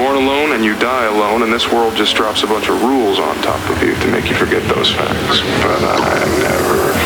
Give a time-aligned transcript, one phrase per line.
[0.00, 3.18] born alone and you die alone, and this world just drops a bunch of rules
[3.18, 5.40] on top of you to make you forget those facts.
[5.60, 6.99] But I never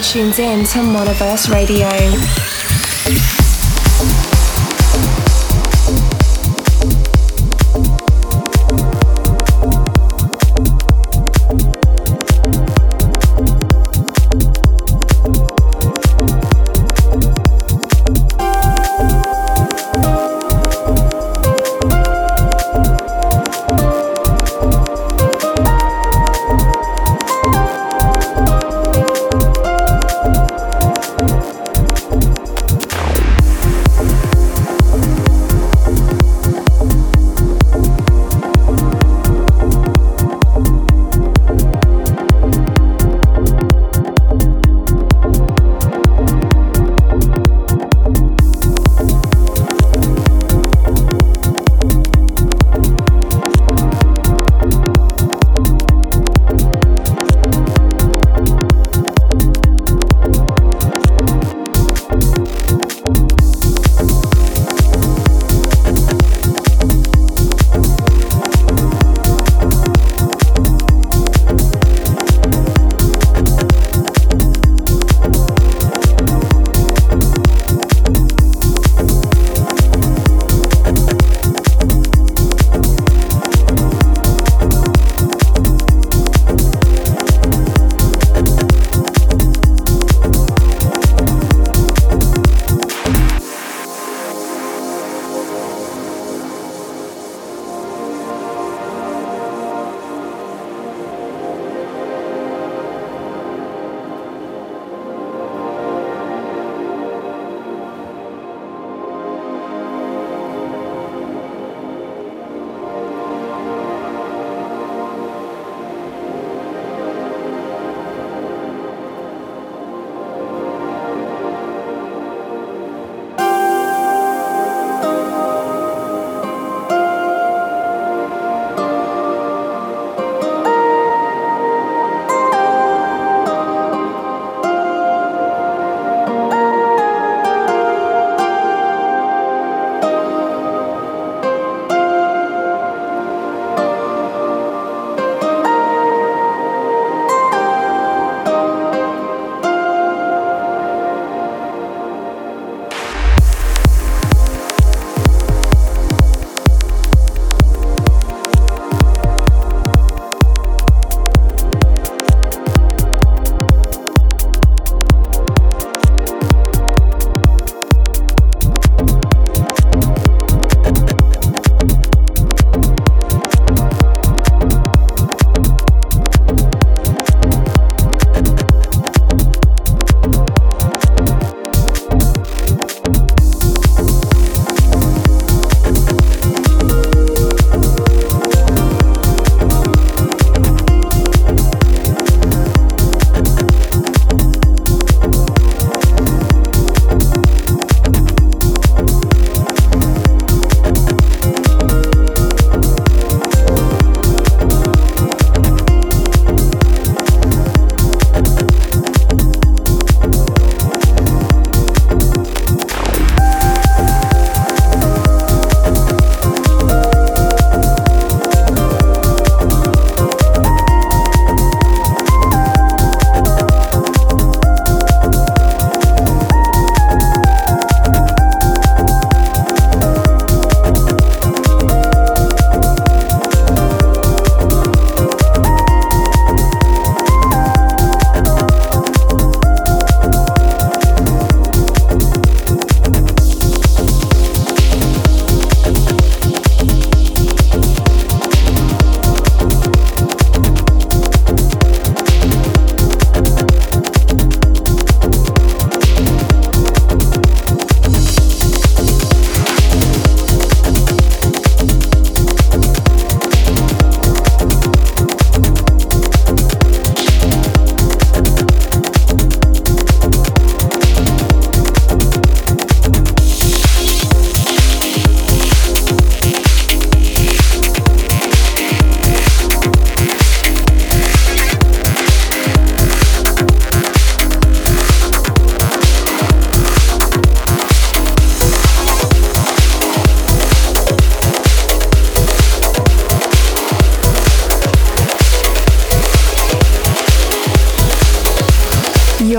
[0.00, 2.49] You're in to Monoverse Radio.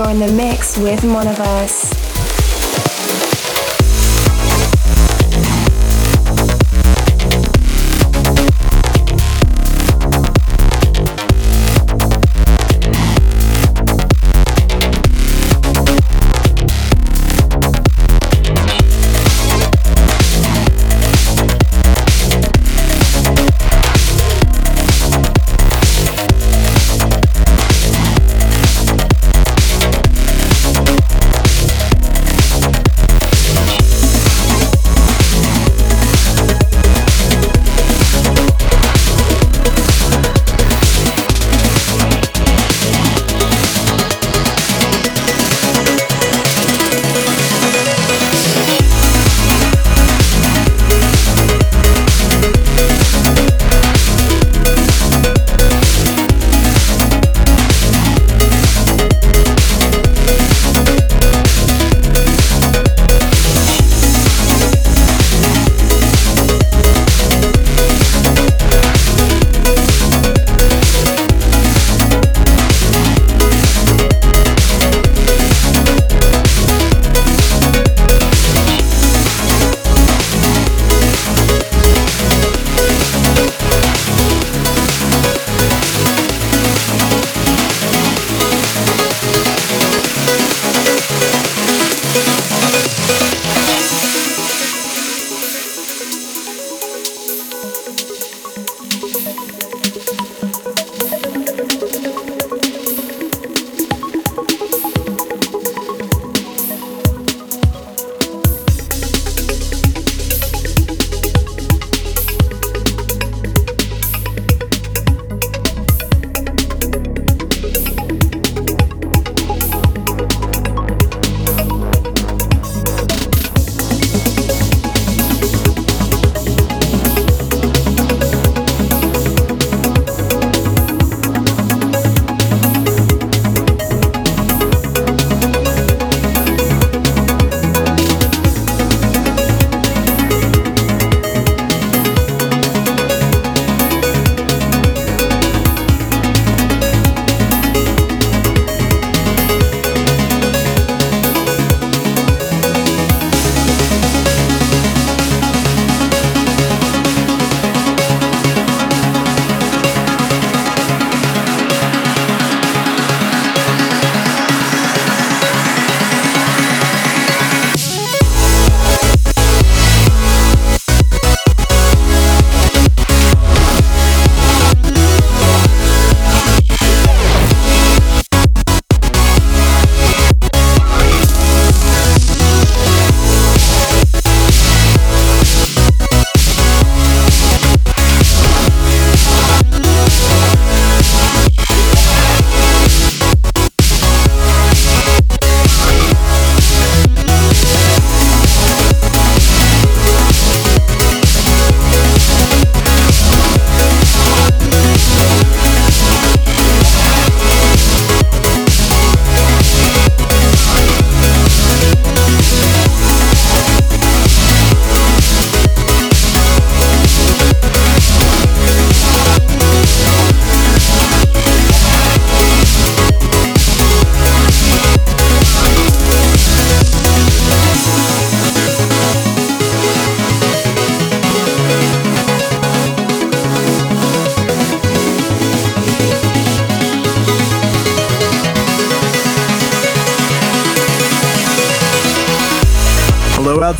[0.02, 2.01] You're in the mix with Monoverse.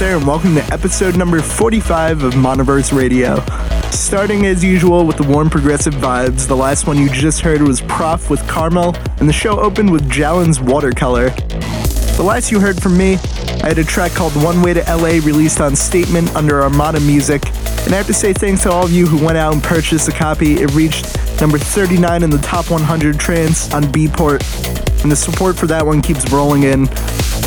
[0.02, 3.36] There, and welcome to episode number 45 of Monoverse Radio.
[3.92, 7.80] Starting as usual with the warm progressive vibes, the last one you just heard was
[7.82, 11.30] Prof with Carmel, and the show opened with Jalen's Watercolor.
[12.16, 13.14] The last you heard from me,
[13.62, 17.46] I had a track called One Way to LA released on Statement under Armada Music,
[17.84, 20.08] and I have to say thanks to all of you who went out and purchased
[20.08, 20.54] a copy.
[20.54, 24.42] It reached number 39 in the top 100 trance on Beatport,
[25.04, 26.88] and the support for that one keeps rolling in.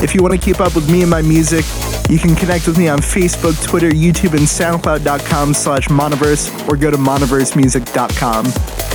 [0.02, 1.66] If you want to keep up with me and my music,
[2.10, 6.92] you can connect with me on Facebook, Twitter, YouTube, and SoundCloud.com slash Monoverse or go
[6.92, 8.46] to monoversemusic.com.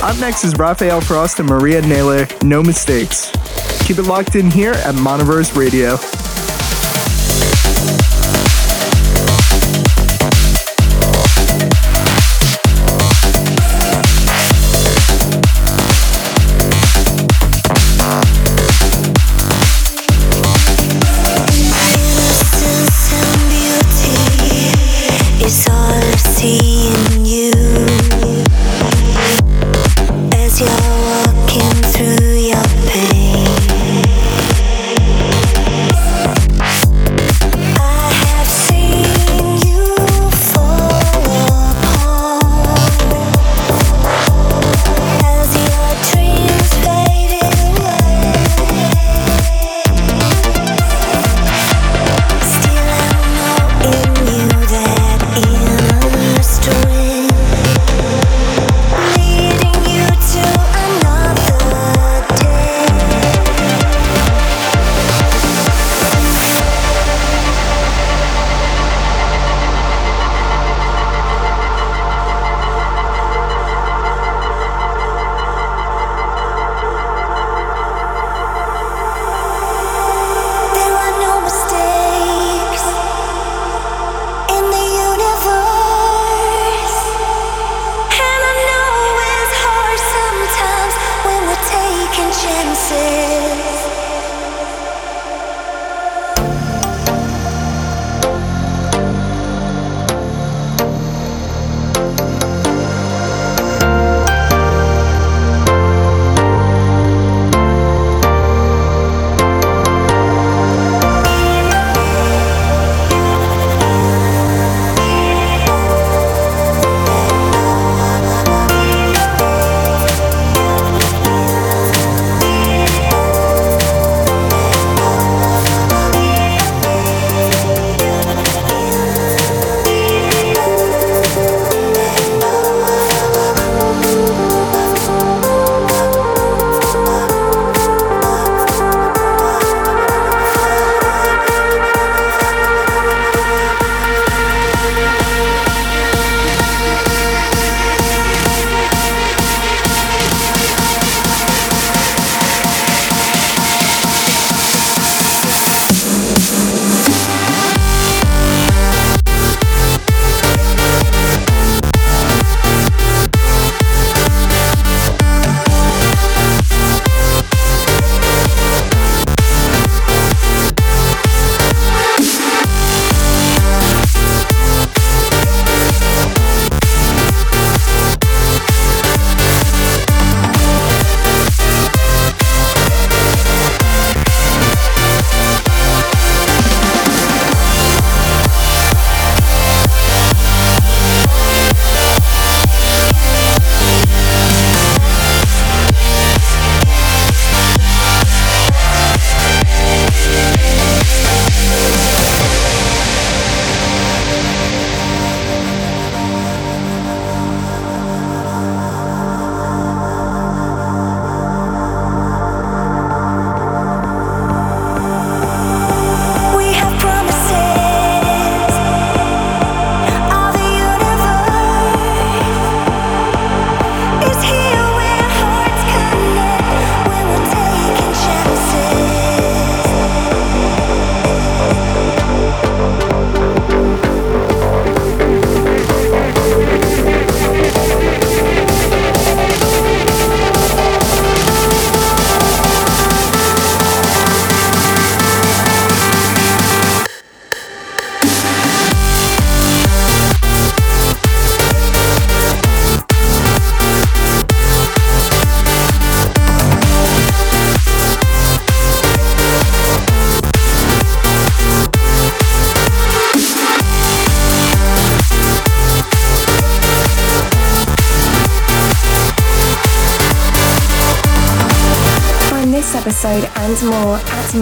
[0.03, 3.31] Up next is Rafael Frost and Maria Nayler, No Mistakes.
[3.85, 5.97] Keep it locked in here at Monoverse Radio.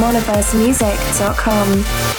[0.10, 2.19] universemusic.com.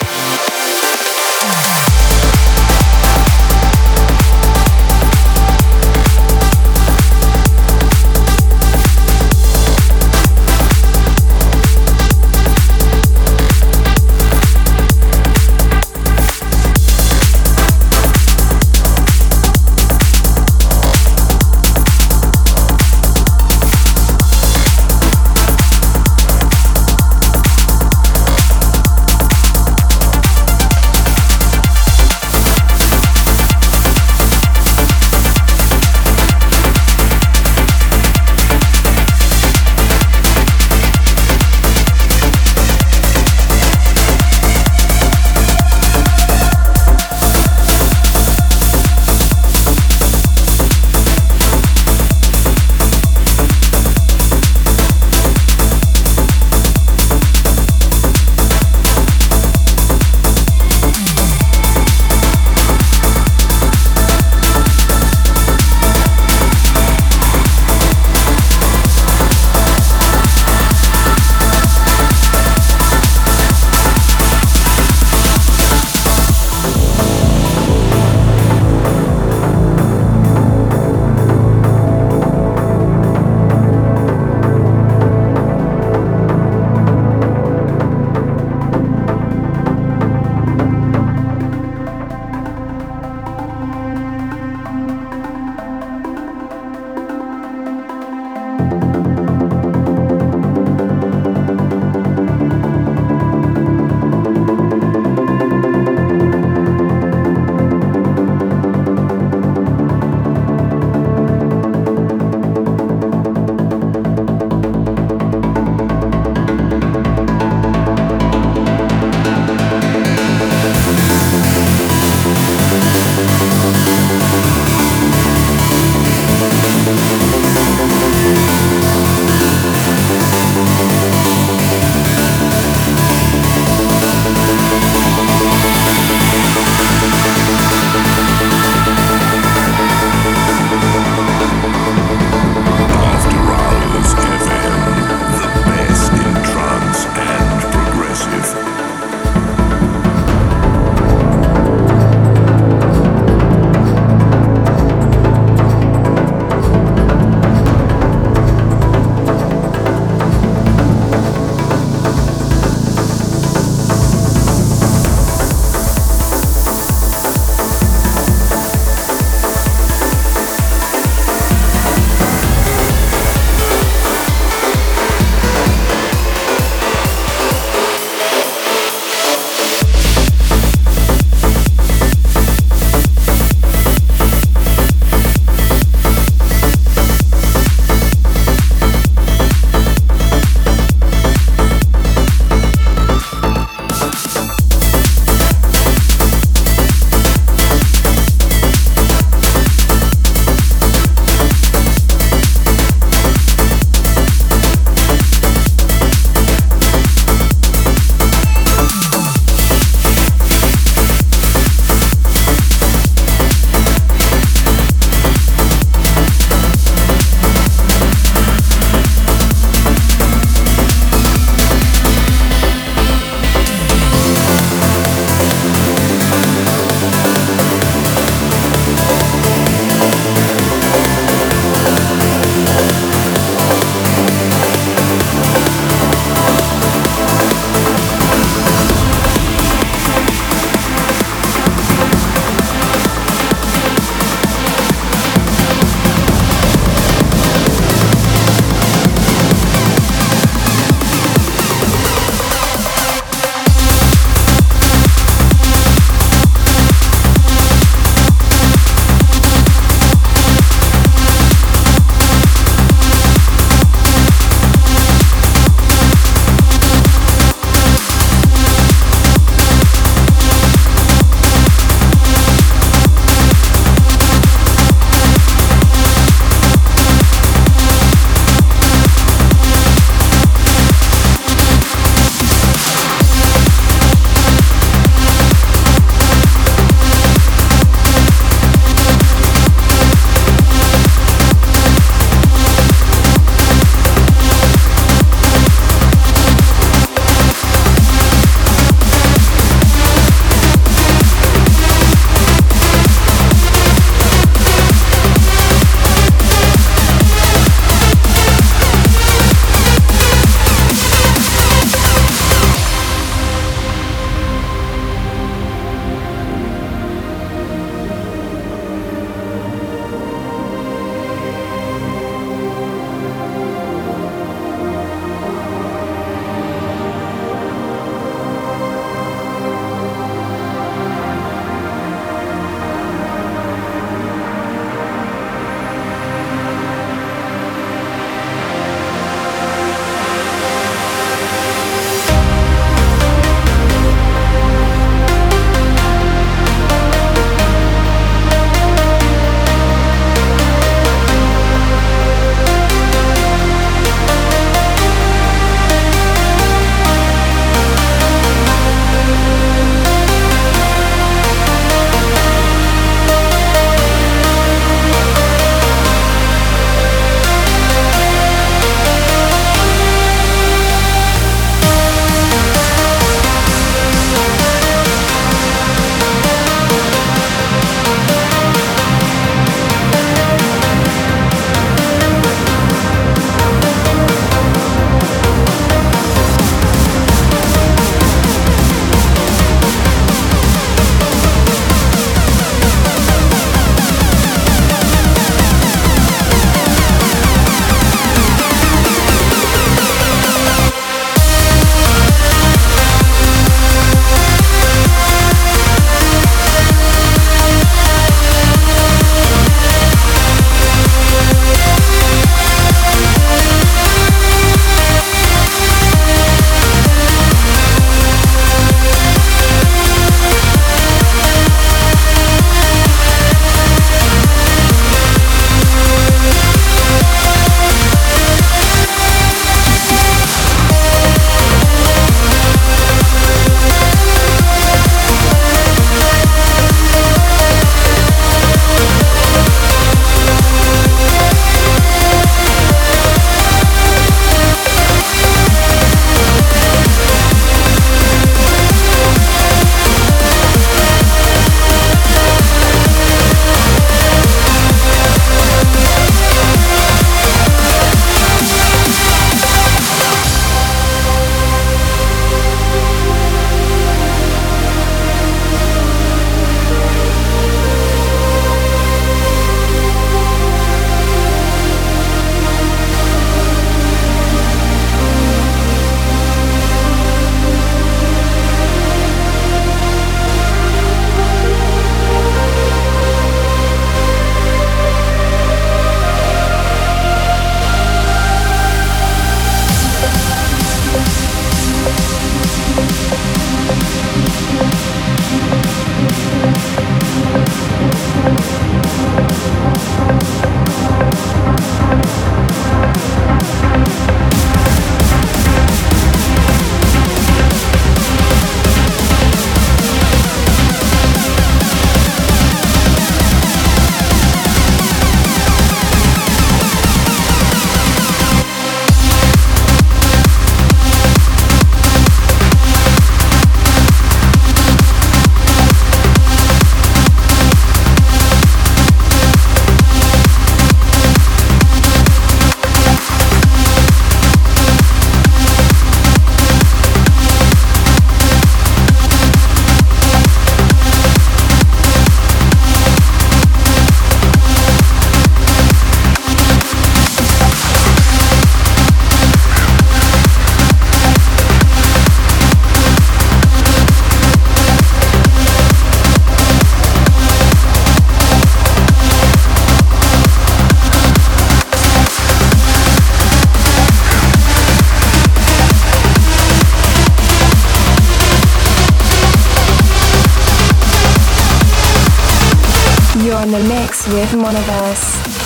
[573.60, 575.59] on the mix with Monoverse.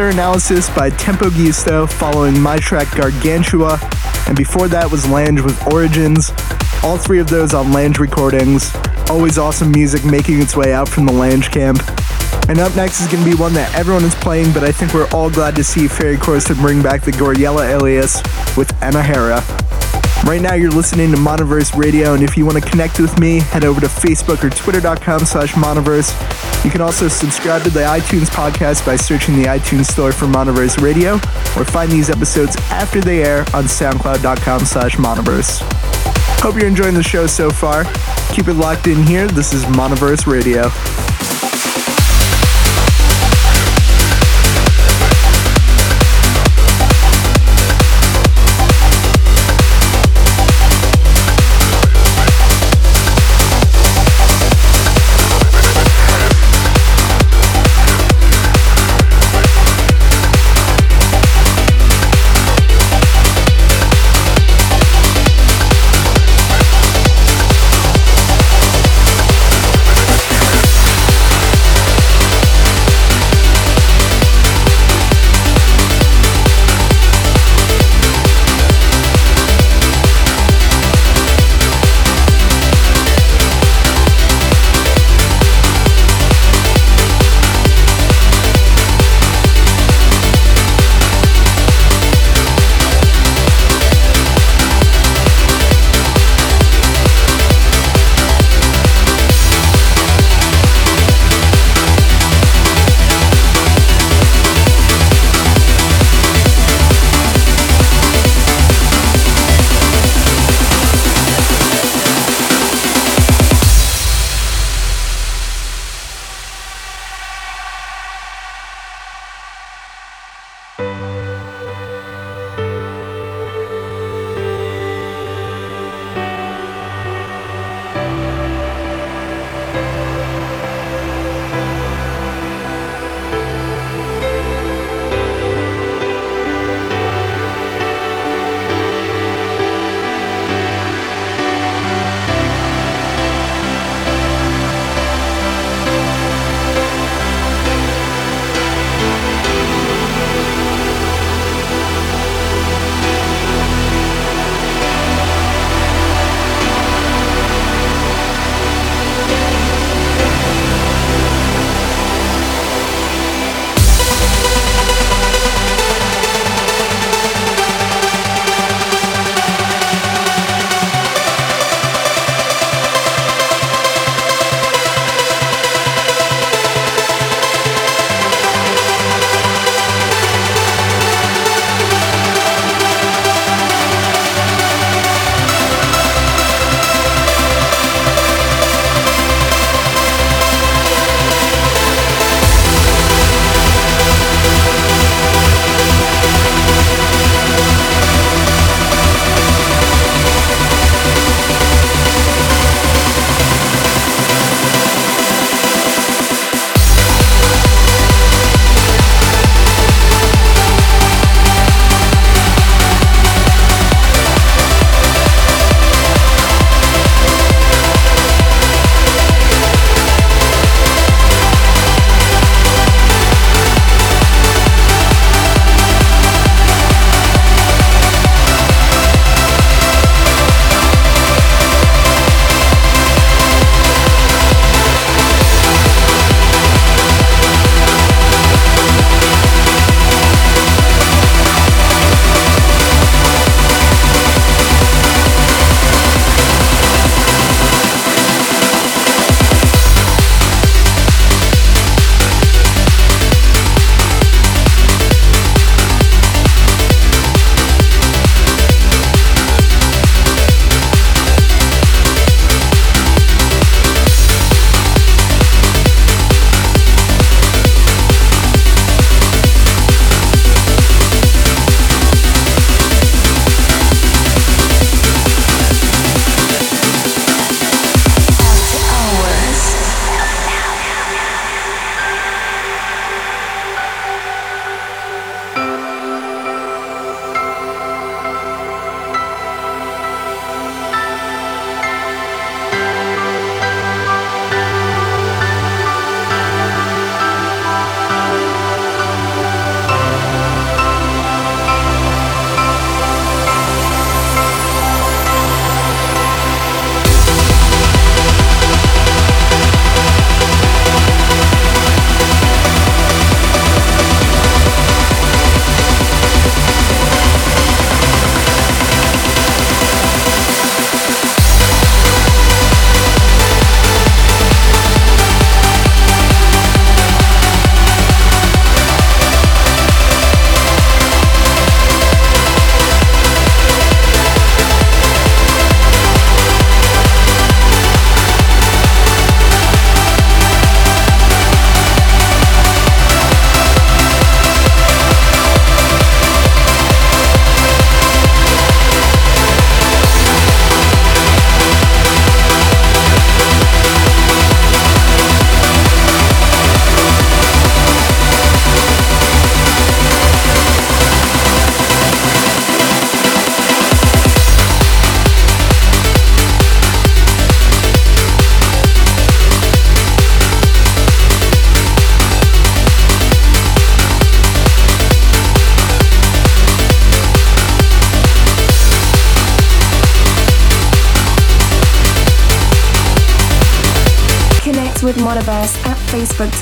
[0.00, 3.78] Analysis by Tempo Giusto, following my track Gargantua,
[4.26, 6.32] and before that was Lange with Origins.
[6.82, 8.74] All three of those on Lange Recordings.
[9.10, 11.78] Always awesome music making its way out from the Lange camp.
[12.48, 14.94] And up next is going to be one that everyone is playing, but I think
[14.94, 18.16] we're all glad to see Ferry Corsten bring back the Gouryella alias
[18.56, 19.42] with Anahera.
[20.24, 23.40] Right now, you're listening to Monoverse Radio, and if you want to connect with me,
[23.40, 26.12] head over to Facebook or Twitter.com slash Monoverse.
[26.64, 30.80] You can also subscribe to the iTunes podcast by searching the iTunes store for Monoverse
[30.80, 31.14] Radio,
[31.60, 35.60] or find these episodes after they air on SoundCloud.com slash Monoverse.
[36.40, 37.84] Hope you're enjoying the show so far.
[38.32, 39.26] Keep it locked in here.
[39.26, 40.70] This is Monoverse Radio.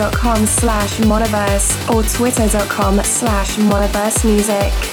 [0.00, 4.89] facebook.com slash monoverse or twitter.com slash monoverse music.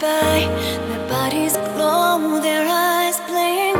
[0.00, 0.38] by.
[0.88, 3.76] Their bodies glow, their eyes blink,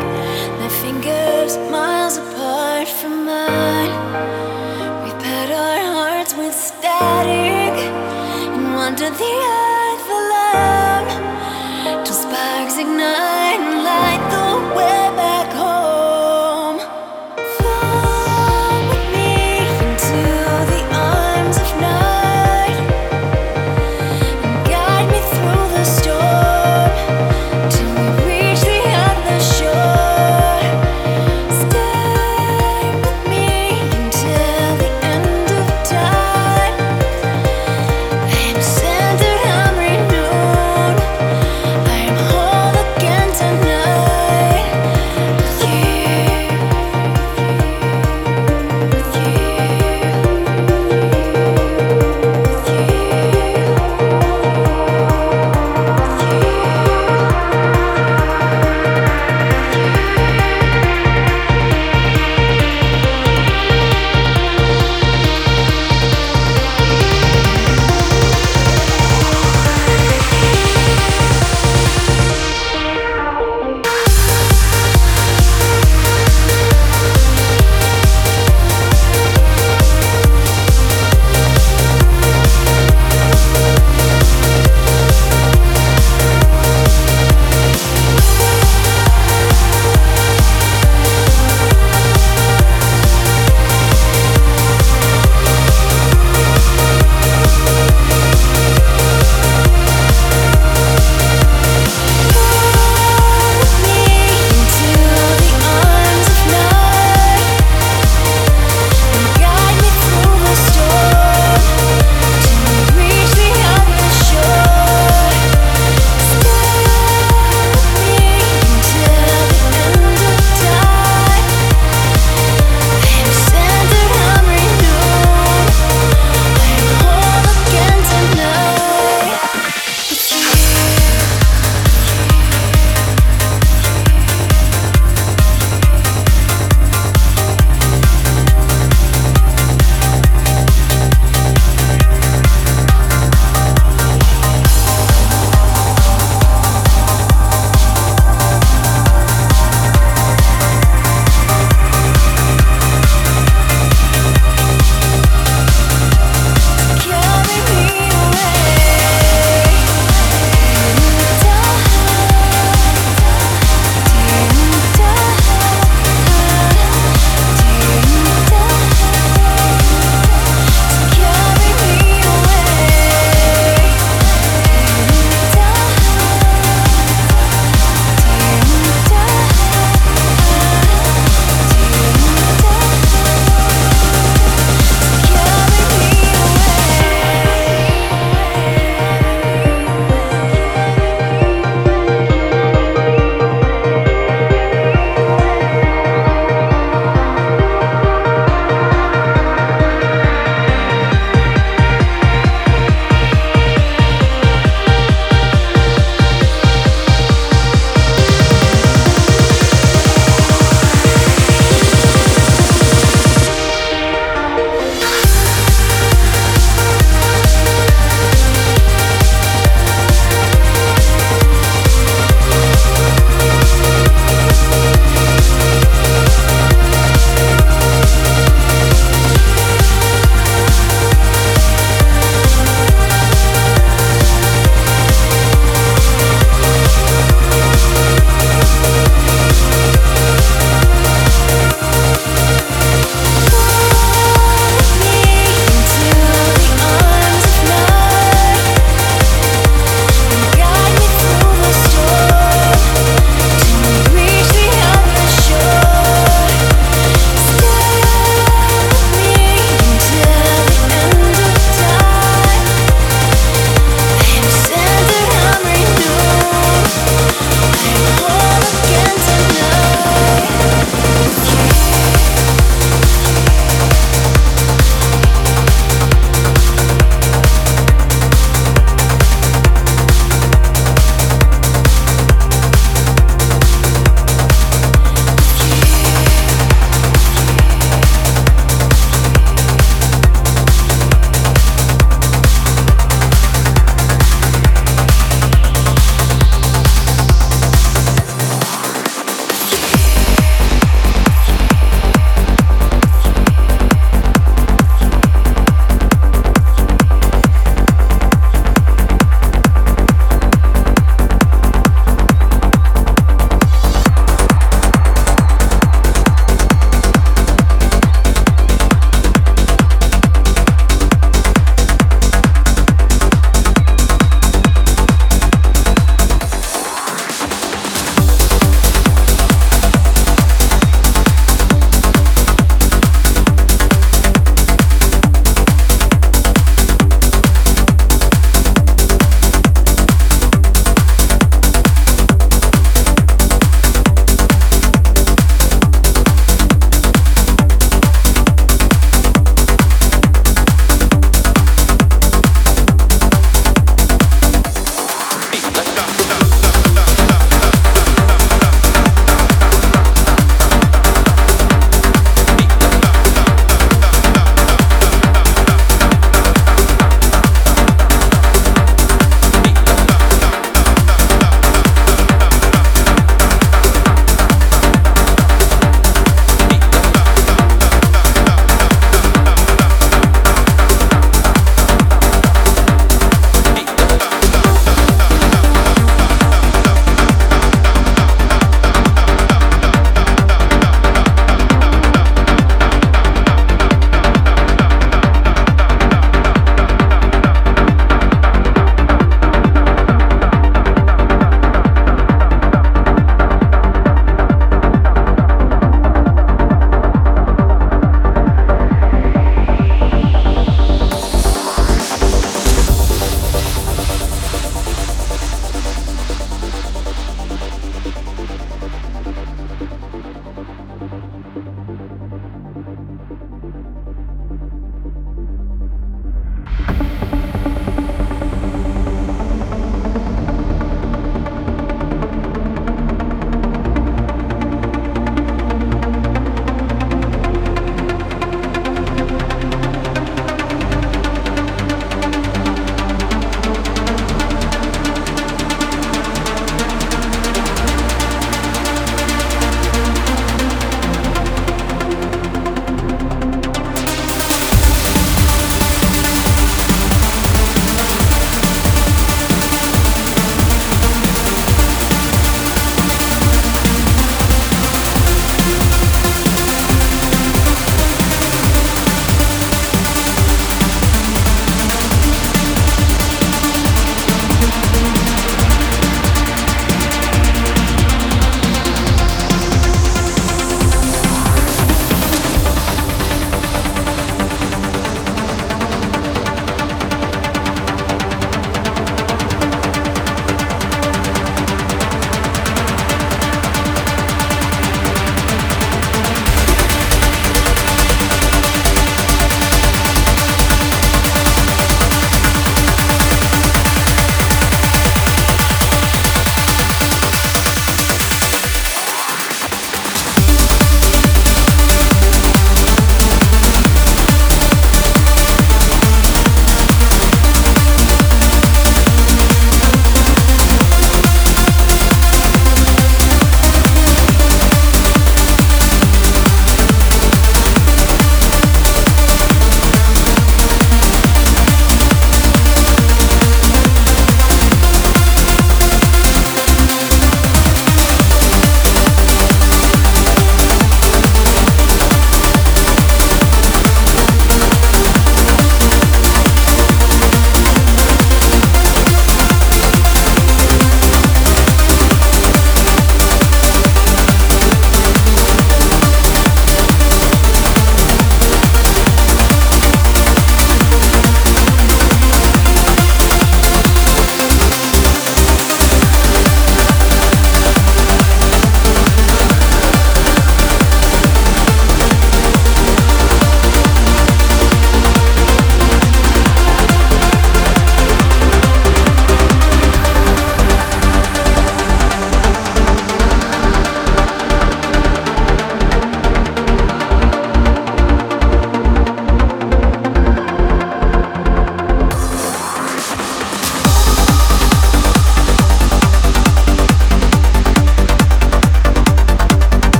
[0.59, 3.93] their fingers miles apart from mine.
[5.05, 7.77] We pad our hearts with static
[8.55, 13.36] and wander the earth alone till sparks ignite.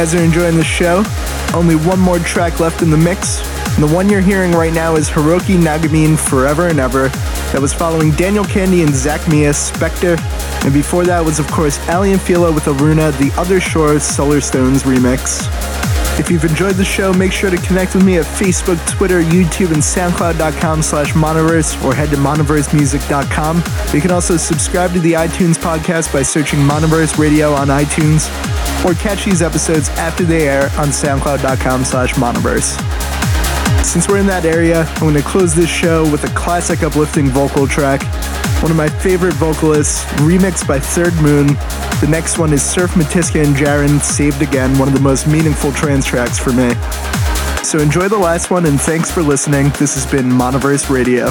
[0.00, 1.04] Guys are enjoying the show.
[1.54, 3.46] Only one more track left in the mix.
[3.74, 7.08] And the one you're hearing right now is Hiroki Nagamine Forever and Ever.
[7.52, 10.16] That was following Daniel Kandi and Zach Mia's Spectre.
[10.64, 14.84] And before that was, of course, Aly and Fila with Aruna, the Other Shore Solarstone's
[14.84, 15.46] remix.
[16.18, 19.74] If you've enjoyed the show, make sure to connect with me at Facebook, Twitter, YouTube,
[19.74, 23.62] and SoundCloud.com slash Monoverse or head to monoversemusic.com.
[23.92, 28.30] You can also subscribe to the iTunes podcast by searching Monoverse Radio on iTunes
[28.84, 32.78] or catch these episodes after they air on SoundCloud.com slash Monoverse.
[33.84, 37.28] Since we're in that area, I'm going to close this show with a classic uplifting
[37.28, 38.02] vocal track.
[38.62, 41.46] One of my favorite vocalists, remixed by Third Moon.
[42.00, 45.72] The next one is Cerf Mitiska and Jaren, Saved Again, one of the most meaningful
[45.72, 46.74] trance tracks for me.
[47.64, 49.70] So enjoy the last one and thanks for listening.
[49.78, 51.30] This has been Monoverse Radio.